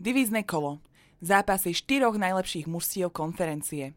[0.00, 0.80] Divízne kolo.
[1.20, 3.92] Zápasy štyroch najlepších mužstiev konferencie.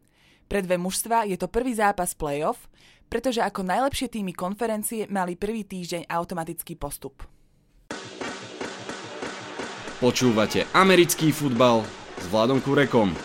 [0.52, 2.68] Pre dve mužstva je to prvý zápas playoff,
[3.08, 7.24] pretože ako najlepšie týmy konferencie mali prvý týždeň automatický postup.
[10.04, 11.88] Počúvate americký futbal
[12.20, 13.16] s Vladom Kurekom.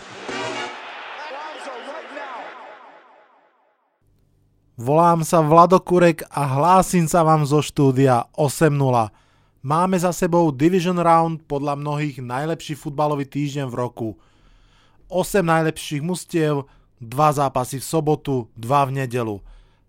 [4.80, 9.12] Volám sa Vlado Kurek a hlásim sa vám zo štúdia 8.0.
[9.60, 14.08] Máme za sebou Division Round podľa mnohých najlepší futbalový týždeň v roku.
[15.12, 16.64] 8 najlepších mustiev,
[17.04, 19.36] 2 zápasy v sobotu, 2 v nedelu.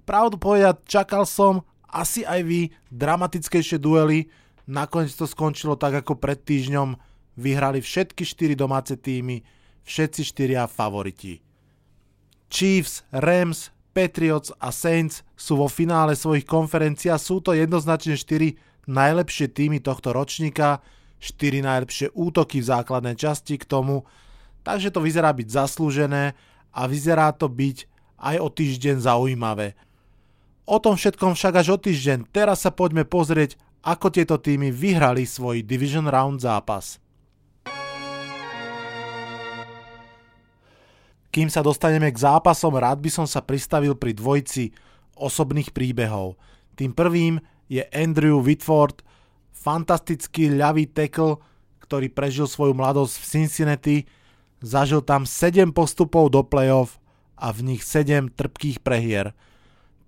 [0.04, 4.28] Pravdu povedať, čakal som, asi aj vy, dramatickejšie duely.
[4.68, 7.00] Nakoniec to skončilo tak ako pred týždňom.
[7.40, 9.40] Vyhrali všetky 4 domáce týmy,
[9.88, 11.40] všetci 4 favoriti.
[12.52, 18.71] Chiefs, Rams, Patriots a Saints sú vo finále svojich konferencií a sú to jednoznačne 4
[18.92, 20.84] najlepšie týmy tohto ročníka,
[21.22, 24.04] 4 najlepšie útoky v základnej časti k tomu,
[24.62, 26.34] takže to vyzerá byť zaslúžené
[26.74, 27.90] a vyzerá to byť
[28.22, 29.74] aj o týždeň zaujímavé.
[30.70, 35.26] O tom všetkom však až o týždeň, teraz sa poďme pozrieť, ako tieto týmy vyhrali
[35.26, 37.02] svoj Division Round zápas.
[41.32, 44.76] Kým sa dostaneme k zápasom, rád by som sa pristavil pri dvojci
[45.16, 46.36] osobných príbehov.
[46.76, 47.40] Tým prvým
[47.72, 49.00] je Andrew Whitford,
[49.56, 51.40] fantastický ľavý tackle,
[51.80, 53.98] ktorý prežil svoju mladosť v Cincinnati,
[54.60, 57.00] zažil tam 7 postupov do playoff
[57.40, 59.32] a v nich 7 trpkých prehier.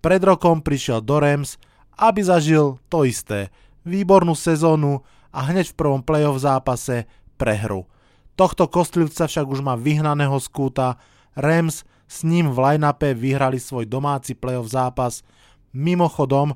[0.04, 1.56] Pred rokom prišiel do Rams,
[1.96, 3.48] aby zažil to isté,
[3.88, 5.00] výbornú sezónu
[5.32, 7.08] a hneď v prvom playoff zápase
[7.40, 7.88] prehru.
[8.36, 11.00] Tohto kostlivca však už má vyhnaného skúta,
[11.40, 15.24] Rams s ním v line-upe vyhrali svoj domáci playoff zápas.
[15.74, 16.54] Mimochodom,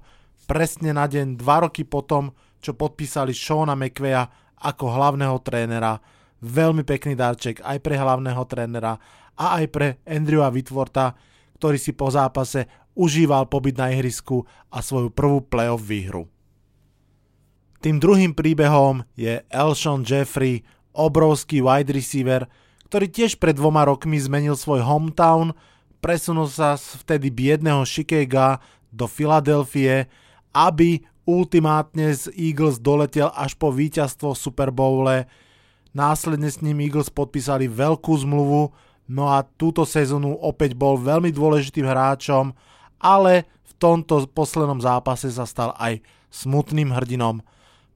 [0.48, 2.32] presne na deň dva roky potom,
[2.64, 4.26] čo podpísali Shona McVeya
[4.64, 6.00] ako hlavného trénera.
[6.42, 8.98] Veľmi pekný darček aj pre hlavného trénera
[9.38, 11.14] a aj pre Andrewa Whitworta,
[11.60, 12.66] ktorý si po zápase
[12.98, 14.42] užíval pobyt na ihrisku
[14.74, 16.26] a svoju prvú playoff výhru.
[17.78, 20.66] Tým druhým príbehom je Elshon Jeffrey,
[20.98, 22.50] obrovský wide receiver,
[22.90, 25.54] ktorý tiež pred dvoma rokmi zmenil svoj hometown,
[26.02, 28.58] presunul sa z vtedy biedného Chicaga
[28.90, 30.10] do Filadelfie,
[30.56, 35.28] aby ultimátne z Eagles doletel až po víťazstvo v Super Bowle.
[35.92, 38.72] Následne s ním Eagles podpísali veľkú zmluvu,
[39.12, 42.56] no a túto sezónu opäť bol veľmi dôležitým hráčom,
[43.04, 46.00] ale v tomto poslednom zápase sa stal aj
[46.32, 47.44] smutným hrdinom.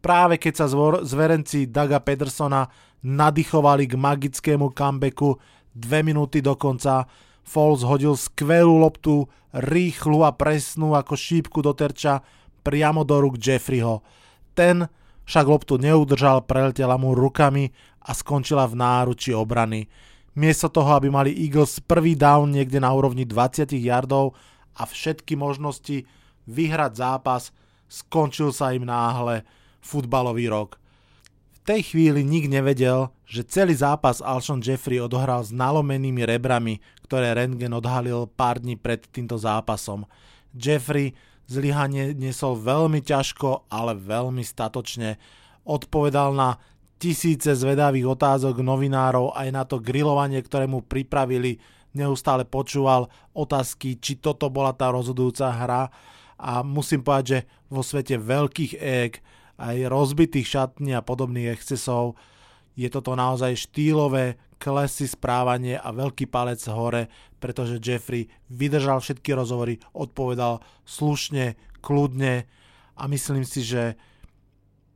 [0.02, 0.66] Práve keď sa
[1.06, 2.68] zverenci Daga Pedersona
[3.06, 5.38] nadýchovali k magickému comebacku
[5.72, 7.08] dve minúty do konca,
[7.42, 12.22] Foles hodil skvelú loptu, rýchlu a presnú ako šípku do terča
[12.62, 14.06] priamo do rúk Jeffreyho.
[14.54, 14.86] Ten
[15.26, 17.70] však loptu neudržal, preletela mu rukami
[18.02, 19.86] a skončila v náruči obrany.
[20.34, 24.34] Miesto toho, aby mali Eagles prvý down niekde na úrovni 20 yardov
[24.80, 26.08] a všetky možnosti
[26.48, 27.52] vyhrať zápas,
[27.92, 29.44] skončil sa im náhle
[29.84, 30.80] futbalový rok.
[31.52, 37.38] V tej chvíli nik nevedel, že celý zápas Alshon Jeffrey odohral s nalomenými rebrami, ktoré
[37.38, 40.10] Rentgen odhalil pár dní pred týmto zápasom.
[40.56, 41.14] Jeffrey
[41.52, 45.20] Zlyhanie nesol veľmi ťažko, ale veľmi statočne.
[45.68, 46.56] Odpovedal na
[46.96, 51.60] tisíce zvedavých otázok novinárov aj na to grilovanie, ktoré mu pripravili.
[51.92, 55.84] Neustále počúval otázky, či toto bola tá rozhodujúca hra.
[56.40, 59.20] A musím povedať, že vo svete veľkých ék,
[59.60, 62.16] aj rozbitých šatní a podobných excesov,
[62.80, 67.10] je toto naozaj štýlové, klesy správanie a veľký palec hore,
[67.42, 72.46] pretože Jeffrey vydržal všetky rozhovory, odpovedal slušne, kľudne
[72.94, 73.98] a myslím si, že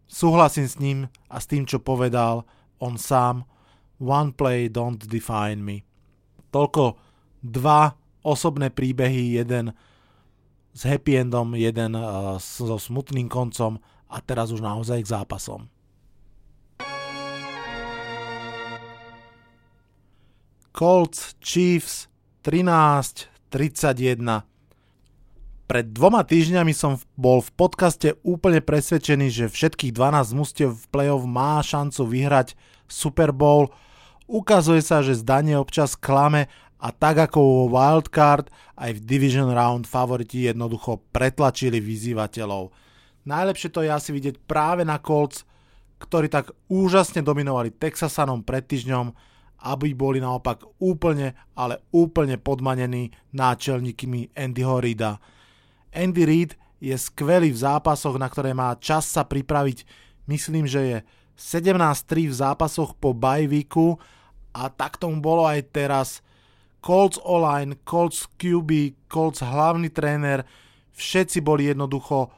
[0.05, 2.45] súhlasím s ním a s tým, čo povedal
[2.77, 3.49] on sám.
[3.97, 5.81] One play don't define me.
[6.53, 7.01] Toľko
[7.41, 9.73] dva osobné príbehy, jeden
[10.75, 13.81] s happy endom, jeden uh, so smutným koncom
[14.11, 15.71] a teraz už naozaj k zápasom.
[20.75, 22.11] Colts Chiefs
[22.43, 24.43] 13-31.
[25.71, 31.23] Pred dvoma týždňami som bol v podcaste úplne presvedčený, že všetkých 12 mustiev v playoff
[31.23, 32.59] má šancu vyhrať
[32.91, 33.71] Super Bowl.
[34.27, 39.87] Ukazuje sa, že zdanie občas klame a tak ako vo Wildcard aj v Division Round
[39.87, 42.75] favoriti jednoducho pretlačili vyzývateľov.
[43.23, 45.47] Najlepšie to je asi vidieť práve na Colts,
[46.03, 49.34] ktorí tak úžasne dominovali Texasanom pred týždňom
[49.65, 55.17] aby boli naopak úplne, ale úplne podmanení náčelníkmi Andyho Reida.
[55.89, 59.81] Andy Reid je skvelý v zápasoch, na ktoré má čas sa pripraviť.
[60.29, 60.97] Myslím, že je
[61.33, 63.97] 17-3 v zápasoch po bajviku
[64.53, 66.09] a tak tomu bolo aj teraz.
[66.85, 70.45] Colts online, Colts QB, Colts hlavný tréner,
[70.93, 72.29] všetci boli jednoducho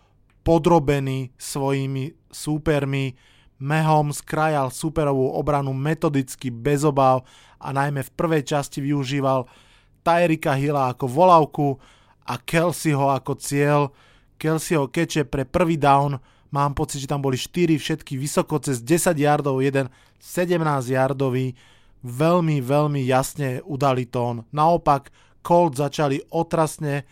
[0.47, 3.11] podrobení svojimi súpermi.
[3.57, 7.25] Mehom skrajal superovú obranu metodicky, bez obav
[7.57, 9.49] a najmä v prvej časti využíval
[10.05, 11.67] Tyrika Hilla ako volavku
[12.29, 13.89] a Kelseyho ako cieľ.
[14.37, 16.21] Kelseyho keče pre prvý down,
[16.53, 19.89] mám pocit, že tam boli 4 všetky vysoko cez 10 yardov, jeden
[20.21, 20.53] 17
[20.93, 21.57] yardový
[22.05, 24.45] veľmi, veľmi jasne udali tón.
[24.53, 25.09] Naopak,
[25.41, 27.07] Colt začali otrasne,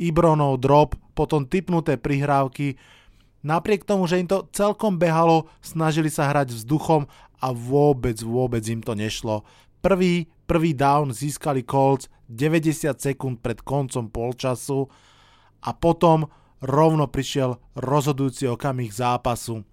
[0.00, 2.78] Ibronov drop, potom typnuté prihrávky.
[3.40, 7.08] Napriek tomu, že im to celkom behalo, snažili sa hrať vzduchom
[7.40, 9.48] a vôbec, vôbec im to nešlo.
[9.80, 14.86] Prvý, prvý down získali Colts 90 sekúnd pred koncom polčasu
[15.64, 16.28] a potom
[16.60, 19.64] rovno prišiel rozhodujúci okamih zápasu.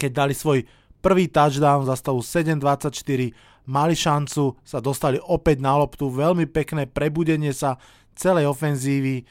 [0.00, 0.64] Keď dali svoj
[1.04, 7.52] prvý touchdown za stavu 7-24, mali šancu, sa dostali opäť na loptu, veľmi pekné prebudenie
[7.52, 7.76] sa
[8.16, 9.28] celej ofenzívy,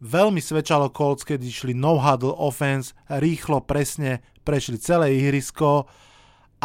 [0.00, 5.88] veľmi svedčalo Colts, keď išli no-huddle offense, rýchlo, presne prešli celé ihrisko,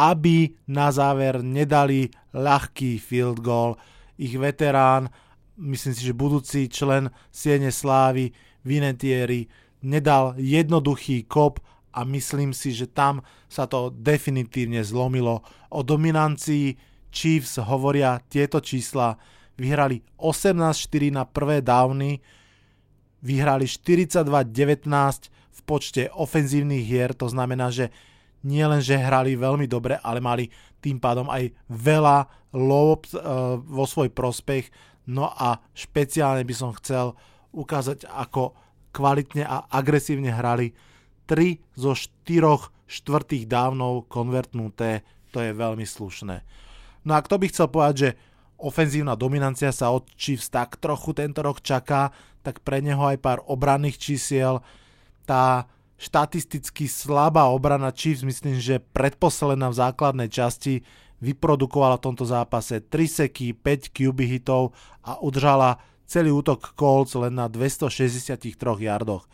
[0.00, 3.76] aby na záver nedali ľahký field goal.
[4.16, 5.12] Ich veterán,
[5.60, 8.32] myslím si, že budúci člen Siene Slávy,
[8.64, 9.48] Vinetieri,
[9.80, 11.60] nedal jednoduchý kop
[11.96, 15.42] a myslím si, že tam sa to definitívne zlomilo.
[15.72, 16.76] O dominancii
[17.10, 19.18] Chiefs hovoria tieto čísla.
[19.58, 22.22] Vyhrali 18-4 na prvé downy,
[23.20, 24.88] vyhrali 42-19
[25.30, 27.92] v počte ofenzívnych hier, to znamená, že
[28.40, 30.48] nie len, že hrali veľmi dobre, ale mali
[30.80, 32.24] tým pádom aj veľa
[32.56, 34.72] lob uh, vo svoj prospech.
[35.12, 37.12] No a špeciálne by som chcel
[37.52, 38.56] ukázať, ako
[38.90, 40.72] kvalitne a agresívne hrali
[41.28, 46.42] 3 zo 4 štvrtých dávnov konvertnuté, to je veľmi slušné.
[47.06, 48.10] No a kto by chcel povedať, že
[48.60, 52.12] ofenzívna dominancia sa od Chiefs tak trochu tento rok čaká,
[52.44, 54.60] tak pre neho aj pár obranných čísiel.
[55.24, 55.68] Tá
[56.00, 60.84] štatisticky slabá obrana Chiefs, myslím, že predposledná v základnej časti
[61.20, 64.72] vyprodukovala v tomto zápase 3 seky, 5 QB hitov
[65.04, 65.76] a udržala
[66.08, 68.40] celý útok Colts len na 263
[68.80, 69.28] yardoch.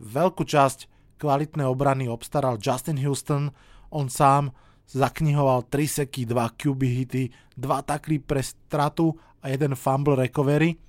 [0.00, 0.88] Veľkú časť
[1.20, 3.52] kvalitné obrany obstaral Justin Houston,
[3.92, 4.56] on sám
[4.88, 7.24] zaknihoval 3 seky, 2 QB hity,
[7.56, 9.12] 2 takly pre stratu
[9.44, 10.80] a jeden fumble recovery.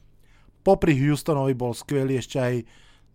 [0.64, 2.56] Popri Houstonovi bol skvelý ešte aj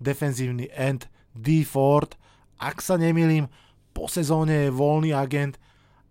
[0.01, 1.65] defenzívny end D.
[1.65, 2.13] Ford.
[2.61, 3.49] Ak sa nemýlim,
[3.95, 5.57] po sezóne je voľný agent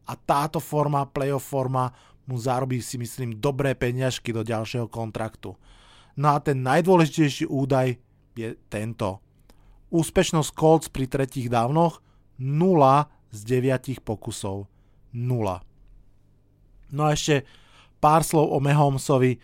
[0.10, 1.94] a táto forma, playoff forma,
[2.24, 5.56] mu zarobí si myslím dobré peniažky do ďalšieho kontraktu.
[6.16, 8.00] No a ten najdôležitejší údaj
[8.38, 9.20] je tento.
[9.92, 12.00] Úspešnosť Colts pri tretích dávnoch
[12.40, 12.80] 0
[13.34, 14.70] z 9 pokusov.
[15.14, 15.62] 0.
[16.94, 17.46] No a ešte
[17.98, 19.42] pár slov o Mahomsovi.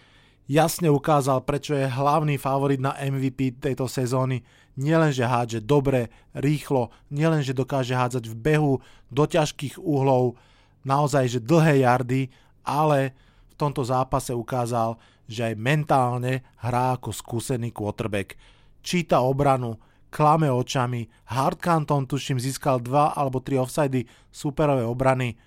[0.50, 4.42] Jasne ukázal, prečo je hlavný favorit na MVP tejto sezóny.
[4.78, 8.74] Nielen, že hádže dobre, rýchlo, nielen, že dokáže hádzať v behu
[9.14, 10.40] do ťažkých uhlov,
[10.82, 12.34] naozaj, že dlhé jardy,
[12.66, 13.14] ale
[13.52, 14.98] v tomto zápase ukázal,
[15.30, 18.34] že aj mentálne hrá ako skúsený quarterback.
[18.82, 19.78] Číta obranu,
[20.10, 21.06] klame očami.
[21.30, 25.38] Hard Canton, tuším, získal dva alebo tri offsidy superové obrany.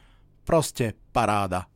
[0.42, 1.66] Proste paráda.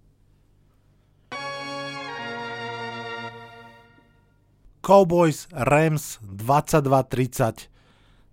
[4.83, 7.67] Cowboys Rams 22-30.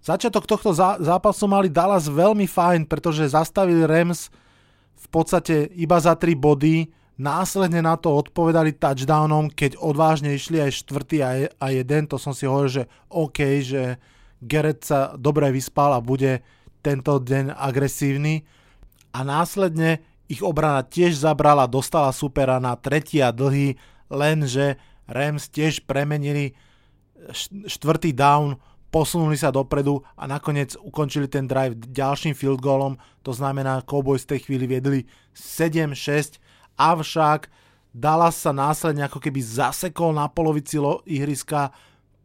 [0.03, 4.29] Začiatok tohto zápasu mali Dallas veľmi fajn, pretože zastavili Rams
[4.93, 6.91] v podstate iba za 3 body.
[7.17, 11.17] Následne na to odpovedali touchdownom, keď odvážne išli aj štvrtý
[11.57, 12.10] a jeden.
[12.10, 13.98] To som si hovoril, že OK, že
[14.43, 16.43] Gerrit sa dobre vyspal a bude
[16.83, 18.43] tento deň agresívny.
[19.15, 23.75] A následne ich obrana tiež zabrala, dostala supera na tretí a dlhý,
[24.09, 26.55] lenže Rams tiež premenili
[27.67, 28.59] štvrtý down,
[28.93, 34.38] posunuli sa dopredu a nakoniec ukončili ten drive ďalším field goalom, to znamená Cowboys v
[34.38, 35.00] tej chvíli viedli
[35.33, 36.38] 7-6,
[36.77, 37.50] avšak
[37.93, 41.69] Dallas sa následne ako keby zasekol na polovici ihriska,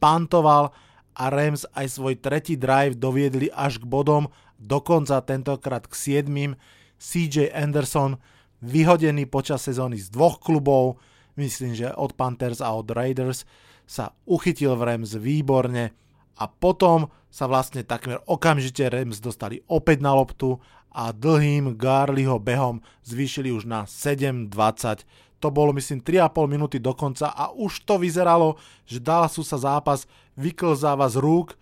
[0.01, 0.73] pantoval
[1.19, 6.55] a Rams aj svoj tretí drive doviedli až k bodom, dokonca tentokrát k 7.
[6.99, 8.19] CJ Anderson
[8.63, 11.03] vyhodený počas sezóny z dvoch klubov,
[11.35, 13.43] myslím, že od Panthers a od Raiders,
[13.89, 15.97] sa uchytil v Rams výborne
[16.39, 20.61] a potom sa vlastne takmer okamžite Rams dostali opäť na loptu
[20.93, 25.09] a dlhým Garliho behom zvýšili už na 7-20
[25.39, 30.05] to bolo myslím 3,5 minúty do konca a už to vyzeralo, že Dallasu sa zápas
[30.35, 31.55] vyklzáva z rúk,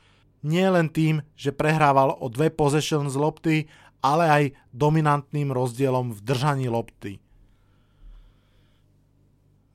[0.45, 3.57] nie len tým, že prehrával o dve possession z lopty,
[4.05, 7.19] ale aj dominantným rozdielom v držaní lopty.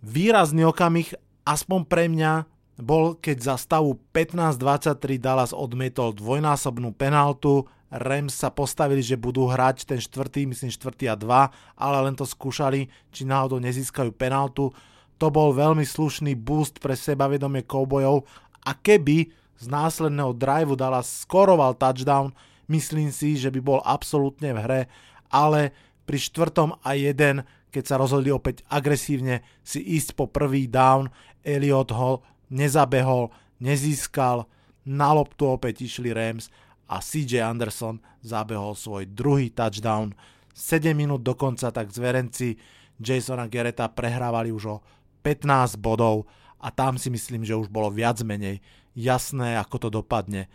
[0.02, 1.14] Výrazný okamih,
[1.46, 2.50] aspoň pre mňa,
[2.82, 9.84] bol, keď za stavu 15-23 Dallas odmietol dvojnásobnú penaltu, Rams sa postavili, že budú hrať
[9.84, 14.72] ten štvrtý, myslím štvrtý a dva, ale len to skúšali, či náhodou nezískajú penaltu.
[15.20, 18.24] To bol veľmi slušný boost pre sebavedomie koubojov
[18.64, 19.30] a keby
[19.62, 22.34] z následného driveu Dallas skoroval touchdown,
[22.72, 24.82] myslím si, že by bol absolútne v hre,
[25.30, 25.76] ale
[26.08, 31.12] pri štvrtom a jeden, keď sa rozhodli opäť agresívne si ísť po prvý down,
[31.46, 33.30] Elliot ho nezabehol,
[33.62, 34.50] nezískal,
[34.82, 36.50] na loptu opäť išli Rams
[36.92, 40.12] a CJ Anderson zabehol svoj druhý touchdown.
[40.52, 42.60] 7 minút do konca tak zverenci
[43.00, 44.78] Jasona Gereta prehrávali už o
[45.24, 46.28] 15 bodov
[46.60, 48.60] a tam si myslím, že už bolo viac menej
[48.92, 50.52] jasné, ako to dopadne.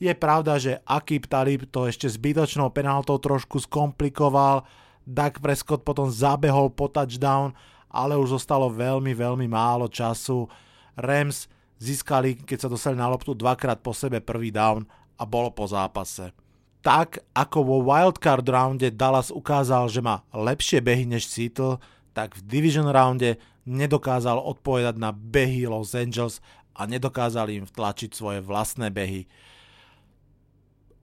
[0.00, 4.66] Je pravda, že Akib Talib to ešte zbytočnou penáltou trošku skomplikoval,
[5.04, 7.52] Dak Prescott potom zabehol po touchdown,
[7.92, 10.48] ale už zostalo veľmi, veľmi málo času.
[10.96, 15.68] Rams získali, keď sa dostali na loptu dvakrát po sebe prvý down a bolo po
[15.68, 16.34] zápase.
[16.84, 21.80] Tak ako vo wildcard rounde Dallas ukázal, že má lepšie behy než Seattle,
[22.12, 26.44] tak v division rounde nedokázal odpovedať na behy Los Angeles
[26.76, 29.24] a nedokázali im vtlačiť svoje vlastné behy.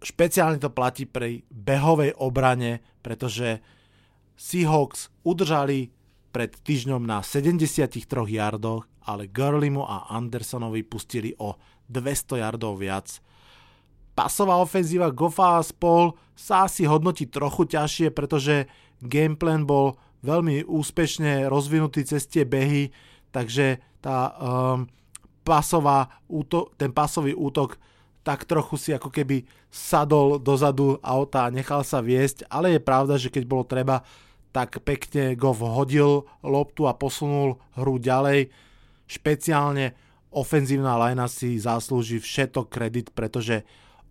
[0.01, 3.61] Špeciálne to platí pri behovej obrane, pretože
[4.37, 5.93] Seahawks udržali
[6.33, 11.57] pred týždňom na 73 yardoch, ale Gurlimu a Andersonovi pustili o
[11.89, 13.21] 200 yardov viac.
[14.21, 18.69] Pasová ofenzíva Goffa a spol sa asi hodnotí trochu ťažšie, pretože
[19.01, 22.93] gameplan bol veľmi úspešne rozvinutý cez tie behy,
[23.33, 24.85] takže tá um,
[25.41, 27.81] pasová úto- ten pasový útok
[28.21, 29.41] tak trochu si ako keby
[29.73, 34.05] sadol dozadu auta a nechal sa viesť, ale je pravda, že keď bolo treba,
[34.53, 38.53] tak pekne Goff hodil loptu a posunul hru ďalej.
[39.09, 39.97] Špeciálne
[40.29, 43.65] ofenzívna linea si zaslúži všetok kredit, pretože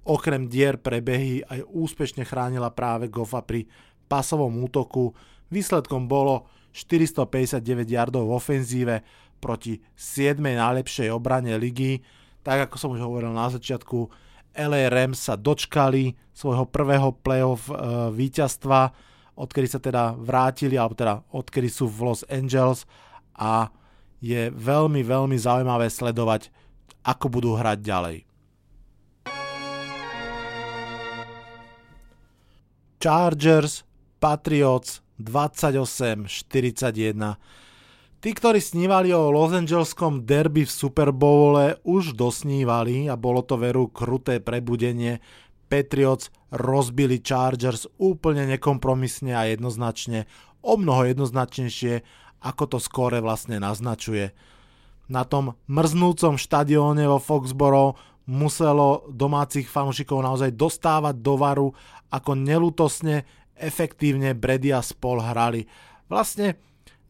[0.07, 3.69] okrem dier prebehy aj úspešne chránila práve Goffa pri
[4.09, 5.13] pasovom útoku.
[5.53, 8.97] Výsledkom bolo 459 yardov v ofenzíve
[9.43, 10.39] proti 7.
[10.41, 12.01] najlepšej obrane ligy.
[12.41, 14.09] Tak ako som už hovoril na začiatku,
[14.57, 17.75] LA Rams sa dočkali svojho prvého playoff e,
[18.11, 22.85] víťazstva odkedy sa teda vrátili, alebo teda odkedy sú v Los Angeles
[23.33, 23.73] a
[24.21, 26.53] je veľmi, veľmi zaujímavé sledovať,
[27.01, 28.17] ako budú hrať ďalej.
[33.01, 33.89] Chargers,
[34.21, 36.29] Patriots 28-41.
[38.21, 43.57] Tí, ktorí snívali o Los Angeleskom derby v Super Bowle, už dosnívali a bolo to
[43.57, 45.25] veru kruté prebudenie
[45.73, 50.29] Patriots rozbili Chargers úplne nekompromisne a jednoznačne,
[50.61, 52.05] o mnoho jednoznačnejšie,
[52.45, 54.37] ako to skóre vlastne naznačuje.
[55.09, 57.97] Na tom mrznúcom štadióne vo Foxboro
[58.31, 61.69] muselo domácich fanúšikov naozaj dostávať do varu,
[62.11, 63.25] ako nelutosne
[63.55, 65.67] efektívne Brady a spol hrali.
[66.11, 66.59] Vlastne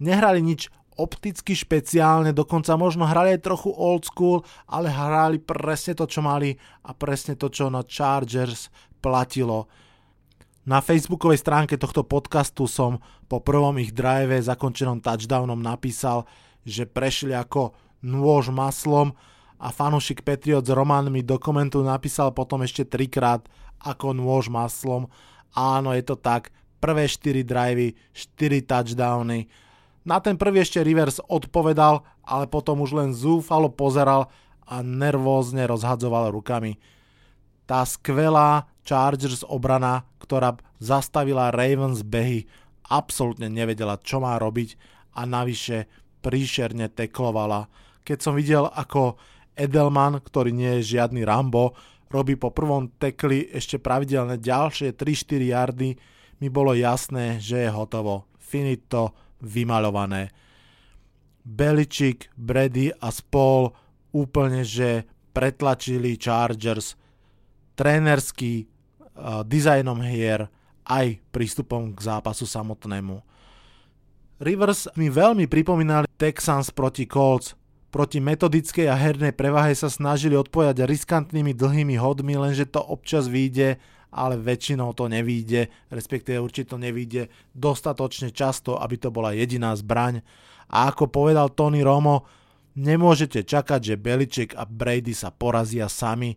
[0.01, 0.69] nehrali nič
[1.01, 6.53] opticky špeciálne, dokonca možno hrali aj trochu old school, ale hrali presne to, čo mali
[6.85, 8.69] a presne to, čo na Chargers
[9.01, 9.65] platilo.
[10.69, 13.01] Na facebookovej stránke tohto podcastu som
[13.33, 16.29] po prvom ich drive zakončenom touchdownom napísal,
[16.69, 17.73] že prešli ako
[18.05, 19.17] nôž maslom
[19.57, 23.45] a fanúšik Patriot z Roman mi do komentu napísal potom ešte trikrát
[23.81, 25.09] ako nôž maslom.
[25.57, 26.53] Áno, je to tak.
[26.81, 29.49] Prvé 4 drivey, 4 touchdowny
[30.01, 34.33] na ten prvý ešte Rivers odpovedal, ale potom už len zúfalo pozeral
[34.65, 36.81] a nervózne rozhadzoval rukami.
[37.69, 42.49] Tá skvelá Chargers obrana, ktorá zastavila Ravens behy,
[42.89, 44.75] absolútne nevedela, čo má robiť
[45.15, 45.87] a navyše
[46.25, 47.69] príšerne teklovala.
[48.03, 49.21] Keď som videl, ako
[49.55, 51.77] Edelman, ktorý nie je žiadny Rambo,
[52.11, 55.91] robí po prvom tekli ešte pravidelne ďalšie 3-4 yardy,
[56.43, 58.27] mi bolo jasné, že je hotovo.
[58.43, 60.35] Finito, vymaľované.
[61.47, 63.73] Beličik, Brady a spol
[64.13, 66.99] úplne, že pretlačili Chargers
[67.79, 70.51] trénerský uh, dizajnom hier
[70.85, 73.23] aj prístupom k zápasu samotnému.
[74.41, 77.57] Rivers mi veľmi pripomínali Texans proti Colts.
[77.91, 83.83] Proti metodickej a hernej prevahe sa snažili odpovedať riskantnými dlhými hodmi, lenže to občas vyjde
[84.11, 90.23] ale väčšinou to nevíde, respektíve určite to nevíde dostatočne často, aby to bola jediná zbraň.
[90.71, 92.27] A ako povedal Tony Romo,
[92.79, 96.35] nemôžete čakať, že Beliček a Brady sa porazia sami,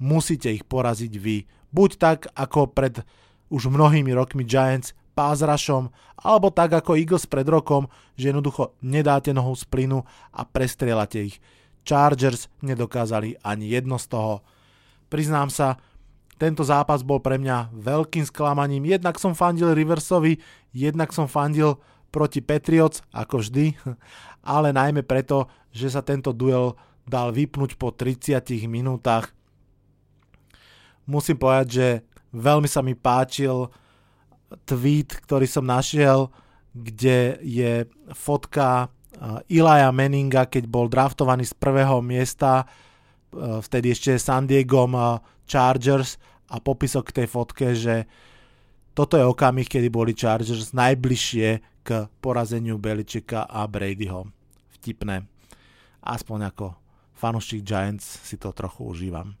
[0.00, 1.48] musíte ich poraziť vy.
[1.72, 3.00] Buď tak, ako pred
[3.48, 5.88] už mnohými rokmi Giants pázrašom,
[6.20, 7.88] alebo tak ako Eagles pred rokom,
[8.20, 10.04] že jednoducho nedáte nohu z plynu
[10.36, 11.40] a prestrelate ich.
[11.88, 14.44] Chargers nedokázali ani jedno z toho.
[15.08, 15.80] Priznám sa,
[16.36, 18.84] tento zápas bol pre mňa veľkým sklamaním.
[18.84, 20.36] Jednak som fandil Riversovi,
[20.76, 21.80] jednak som fandil
[22.12, 23.72] proti Patriots, ako vždy,
[24.56, 29.32] ale najmä preto, že sa tento duel dal vypnúť po 30 minútach.
[31.06, 31.86] Musím povedať, že
[32.34, 33.70] veľmi sa mi páčil
[34.66, 36.30] tweet, ktorý som našiel,
[36.76, 38.92] kde je fotka
[39.48, 42.68] Ilaja Meninga, keď bol draftovaný z prvého miesta,
[43.36, 44.84] vtedy ešte San Diego
[45.48, 46.20] Chargers
[46.52, 48.04] a popisok k tej fotke, že
[48.96, 51.48] toto je okamih, kedy boli Chargers najbližšie
[51.84, 51.88] k
[52.20, 54.28] porazeniu Beličeka a Bradyho.
[54.80, 55.24] Vtipné.
[56.04, 56.76] Aspoň ako
[57.16, 59.34] fanúšik Giants si to trochu užívam.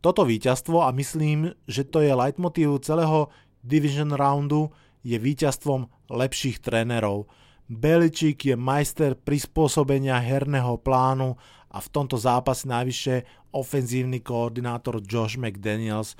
[0.00, 3.28] Toto víťazstvo, a myslím, že to je leitmotív celého
[3.60, 4.72] division roundu,
[5.04, 7.28] je víťazstvom lepších trénerov.
[7.68, 11.36] Beličík je majster prispôsobenia herného plánu
[11.70, 16.18] a v tomto zápase najvyššie ofenzívny koordinátor Josh McDaniels.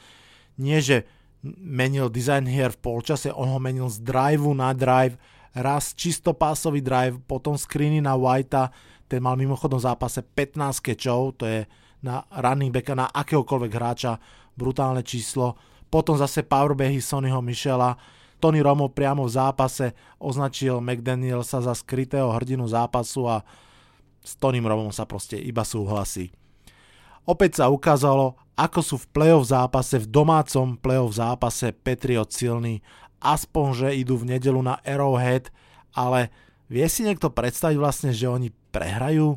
[0.60, 1.08] Nie, že
[1.42, 5.16] menil design hier v polčase, on ho menil z driveu na drive,
[5.56, 8.70] raz čisto pásový drive, potom screeny na Whitea,
[9.10, 11.60] ten mal mimochodom v zápase 15 kečov, to je
[12.00, 14.16] na running backa, na akéhokoľvek hráča,
[14.56, 15.56] brutálne číslo.
[15.88, 17.98] Potom zase powerbehy Sonnyho Michela.
[18.40, 23.44] Tony Romo priamo v zápase označil McDanielsa za skrytého hrdinu zápasu a
[24.20, 26.32] s Tonym Romom sa proste iba súhlasí.
[27.28, 32.80] Opäť sa ukázalo, ako sú v playoff zápase, v domácom playoff zápase Patriot silní,
[33.20, 35.52] aspoň, že idú v nedelu na Arrowhead,
[35.92, 36.32] ale
[36.72, 39.36] vie si niekto predstaviť vlastne, že oni prehrajú?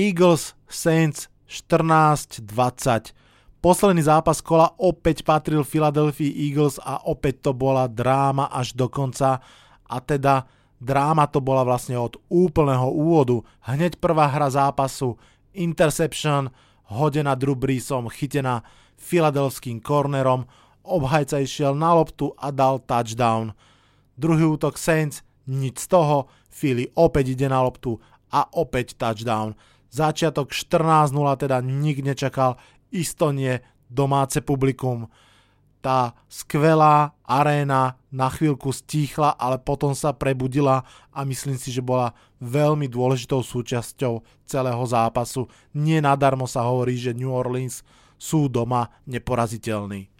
[0.00, 3.12] Eagles Saints 14-20.
[3.60, 9.44] Posledný zápas kola opäť patril Philadelphia Eagles a opäť to bola dráma až do konca
[9.84, 10.48] a teda
[10.80, 13.44] dráma to bola vlastne od úplného úvodu.
[13.68, 15.20] Hneď prvá hra zápasu,
[15.52, 16.48] interception,
[16.88, 18.64] hodená Drew Breesom, chytená
[18.96, 20.48] filadelským cornerom,
[20.80, 23.52] obhajca išiel na loptu a dal touchdown.
[24.16, 28.00] Druhý útok Saints, nič z toho, Philly opäť ide na loptu
[28.32, 29.52] a opäť touchdown.
[29.90, 32.56] Začiatok 14.0 teda nik nečakal,
[32.94, 33.58] isto nie
[33.90, 35.10] domáce publikum.
[35.80, 42.14] Tá skvelá aréna na chvíľku stíchla, ale potom sa prebudila a myslím si, že bola
[42.38, 45.48] veľmi dôležitou súčasťou celého zápasu.
[45.72, 47.82] Nie nadarmo sa hovorí, že New Orleans
[48.20, 50.12] sú doma neporaziteľní.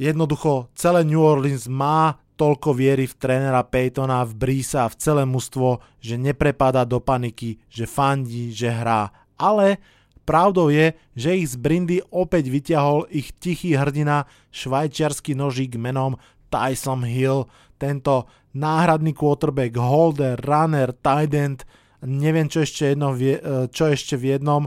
[0.00, 5.28] Jednoducho celé New Orleans má toľko viery v trénera Peytona, v Brisa a v celé
[5.28, 9.12] mužstvo, že neprepada do paniky, že fandí, že hrá.
[9.36, 9.76] Ale
[10.24, 14.24] pravdou je, že ich z Brindy opäť vyťahol ich tichý hrdina,
[14.56, 16.16] švajčiarsky nožík menom
[16.48, 17.44] Tyson Hill,
[17.76, 18.24] tento
[18.56, 21.68] náhradný quarterback, holder, runner, tight end,
[22.00, 24.64] neviem čo ešte, jedno, e, čo ešte v jednom,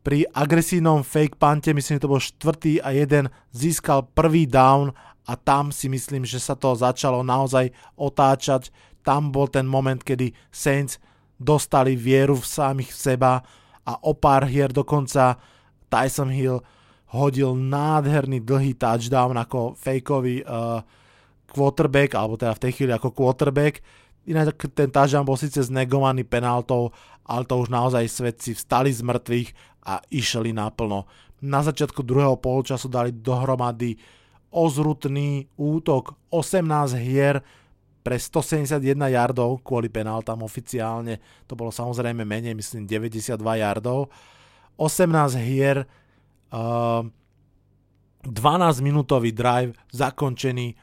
[0.00, 4.96] pri agresívnom fake pante, myslím, že to bol štvrtý a jeden, získal prvý down
[5.28, 8.72] a tam si myslím, že sa to začalo naozaj otáčať.
[9.00, 11.00] Tam bol ten moment, kedy Saints
[11.40, 13.40] dostali vieru v samých seba
[13.84, 15.40] a o pár hier dokonca
[15.88, 16.60] Tyson Hill
[17.10, 20.84] hodil nádherný dlhý touchdown ako fejkový uh,
[21.50, 23.82] quarterback, alebo teda v tej chvíli ako quarterback.
[24.30, 26.94] Inak ten touchdown bol síce znegovaný penáltou,
[27.26, 29.48] ale to už naozaj svedci vstali z mŕtvych
[29.90, 31.08] a išli naplno.
[31.40, 33.96] Na začiatku druhého polčasu dali dohromady
[34.50, 37.42] ozrutný útok 18 hier
[38.00, 38.80] pre 171
[39.12, 41.20] yardov kvôli penáltam oficiálne.
[41.46, 44.08] To bolo samozrejme menej, myslím 92 yardov.
[44.80, 45.84] 18 hier,
[46.50, 47.04] uh,
[48.24, 50.76] 12 minútový drive zakončený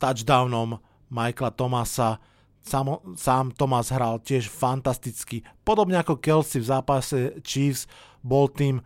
[0.00, 2.20] touchdownom Michaela Tomasa.
[2.66, 5.46] Sam, sám Tomas hral tiež fantasticky.
[5.62, 7.86] Podobne ako Kelsey v zápase Chiefs
[8.26, 8.82] bol tým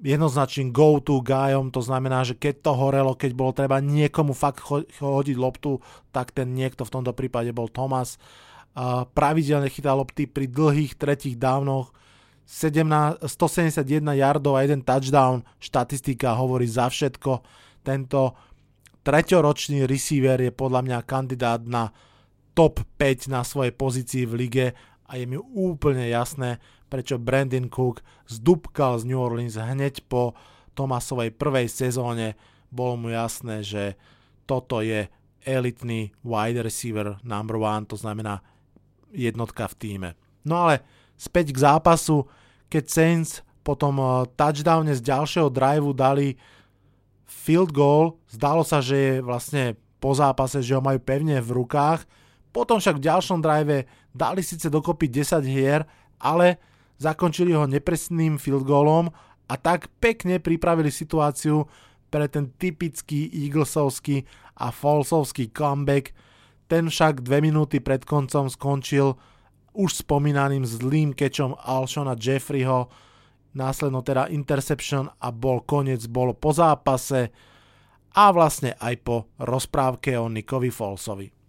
[0.00, 4.64] jednoznačným go-to guyom, to znamená, že keď to horelo, keď bolo treba niekomu fakt
[4.98, 8.16] hodiť loptu, tak ten niekto v tomto prípade bol Thomas.
[9.12, 11.92] Pravidelne chytal lopty pri dlhých tretích dávnoch,
[12.50, 17.46] 17, 171 yardov a jeden touchdown, štatistika hovorí za všetko.
[17.86, 18.34] Tento
[19.06, 21.94] treťoročný receiver je podľa mňa kandidát na
[22.56, 24.66] top 5 na svojej pozícii v lige
[25.06, 26.58] a je mi úplne jasné,
[26.90, 30.34] prečo Brandon Cook zdúbkal z New Orleans hneď po
[30.74, 32.34] Tomasovej prvej sezóne.
[32.68, 33.94] Bolo mu jasné, že
[34.44, 35.06] toto je
[35.46, 38.42] elitný wide receiver number one, to znamená
[39.14, 40.10] jednotka v týme.
[40.44, 40.84] No ale
[41.16, 42.26] späť k zápasu,
[42.66, 46.36] keď Saints potom eh, touchdowne z ďalšieho driveu dali
[47.30, 52.08] field goal, zdalo sa, že je vlastne po zápase, že ho majú pevne v rukách,
[52.50, 55.86] potom však v ďalšom drive dali síce dokopy 10 hier,
[56.18, 56.58] ale
[57.00, 59.08] zakončili ho nepresným field goalom
[59.48, 61.64] a tak pekne pripravili situáciu
[62.12, 64.28] pre ten typický Eaglesovský
[64.60, 66.12] a Fallsovský comeback.
[66.68, 69.16] Ten však dve minúty pred koncom skončil
[69.74, 72.90] už spomínaným zlým kečom Alshona Jeffreyho,
[73.54, 77.30] následno teda interception a bol koniec, bolo po zápase
[78.14, 81.39] a vlastne aj po rozprávke o Nickovi Fallsovi.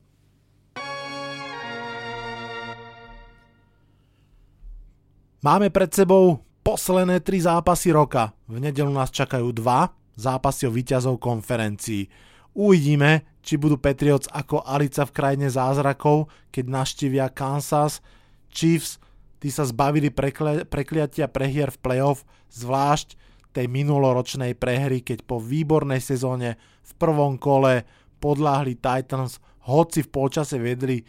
[5.41, 8.29] Máme pred sebou posledné tri zápasy roka.
[8.45, 12.05] V nedelu nás čakajú dva zápasy o víťazov konferencií.
[12.53, 18.05] Uvidíme, či budú Patriots ako Alica v krajine zázrakov, keď naštívia Kansas.
[18.53, 19.01] Chiefs,
[19.41, 22.21] tí sa zbavili prekle- prekliatia prehier v playoff,
[22.53, 23.17] zvlášť
[23.49, 27.89] tej minuloročnej prehry, keď po výbornej sezóne v prvom kole
[28.21, 31.01] podláhli Titans, hoci v polčase vedli,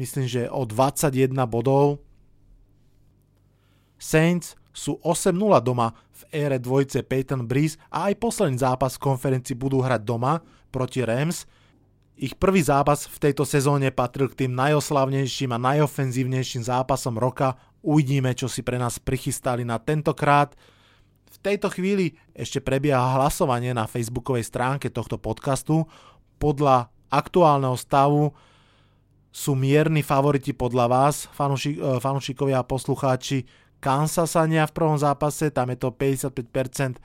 [0.00, 2.07] myslím, že o 21 bodov.
[3.98, 5.34] Saints sú 8-0
[5.66, 10.38] doma v ére dvojce Peyton Breeze a aj posledný zápas v konferencii budú hrať doma
[10.70, 11.50] proti Rams.
[12.18, 17.58] Ich prvý zápas v tejto sezóne patril k tým najoslavnejším a najofenzívnejším zápasom roka.
[17.82, 20.54] Uvidíme, čo si pre nás prichystali na tentokrát.
[21.30, 25.86] V tejto chvíli ešte prebieha hlasovanie na facebookovej stránke tohto podcastu.
[26.42, 28.34] Podľa aktuálneho stavu
[29.30, 33.46] sú mierni favoriti podľa vás, eh, fanúšikovia a poslucháči,
[33.78, 36.98] Kansasania v prvom zápase, tam je to 55%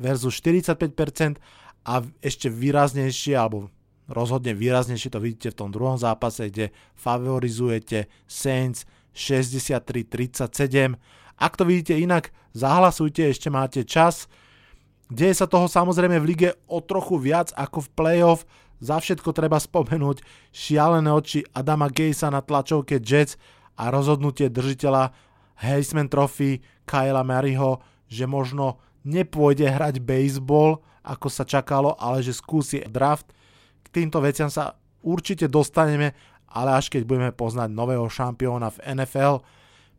[0.00, 1.36] versus 45%
[1.84, 3.68] a ešte výraznejšie, alebo
[4.08, 10.96] rozhodne výraznejšie to vidíte v tom druhom zápase, kde favorizujete Saints 63-37.
[11.38, 14.26] Ak to vidíte inak, zahlasujte, ešte máte čas.
[15.12, 18.40] Deje sa toho samozrejme v lige o trochu viac ako v playoff.
[18.82, 23.38] Za všetko treba spomenúť šialené oči Adama Gejsa na tlačovke Jets
[23.78, 25.14] a rozhodnutie držiteľa
[25.60, 32.80] Heisman Trophy Kyla Maryho, že možno nepôjde hrať baseball, ako sa čakalo, ale že skúsi
[32.88, 33.30] draft.
[33.84, 36.16] K týmto veciam sa určite dostaneme,
[36.48, 39.44] ale až keď budeme poznať nového šampióna v NFL.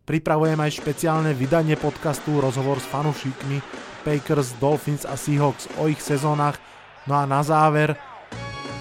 [0.06, 3.62] Pripravujem aj špeciálne vydanie podcastu rozhovor s fanúšikmi
[4.06, 6.62] Packers, Dolphins a Seahawks o ich sezónach.
[7.10, 7.98] No a na záver,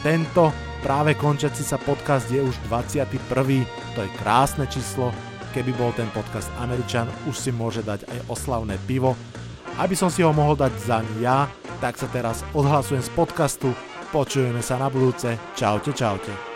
[0.05, 0.53] tento
[0.85, 3.09] práve končiaci sa podcast je už 21.
[3.97, 5.13] To je krásne číslo,
[5.55, 9.15] keby bol ten podcast Američan, už si môže dať aj oslavné pivo.
[9.79, 11.47] Aby som si ho mohol dať za ja,
[11.79, 13.71] tak sa teraz odhlasujem z podcastu.
[14.11, 15.39] Počujeme sa na budúce.
[15.55, 16.54] Čaute, čaute.